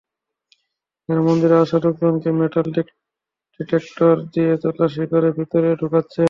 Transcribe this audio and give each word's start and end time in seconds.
তাঁরা 1.09 1.21
মন্দিরে 1.21 1.55
আসা 1.63 1.77
লোকজনকে 1.85 2.29
মেটাল 2.39 2.67
ডিটেক্টর 3.59 4.15
দিয়ে 4.33 4.51
তল্লাশি 4.63 5.03
করে 5.11 5.27
ভেতরে 5.37 5.69
ঢোকাচ্ছেন। 5.81 6.19